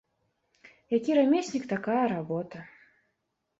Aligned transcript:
Які 0.97 1.17
рамеснік‒ 1.19 1.63
такая 1.75 2.01
работа 2.15 2.65